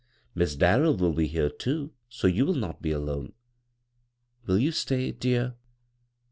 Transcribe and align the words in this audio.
Miss 0.33 0.55
Dairell 0.55 0.97
will 0.97 1.13
be 1.13 1.27
here 1.27 1.47
too, 1.51 1.91
so 2.09 2.25
you 2.25 2.43
will 2.43 2.55
not 2.55 2.81
be 2.81 2.91
alone. 2.91 3.33
Will 4.47 4.57
you 4.57 4.71
stay, 4.71 5.11
dear? 5.11 5.53